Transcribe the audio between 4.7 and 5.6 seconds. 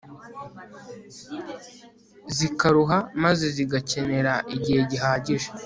gihagije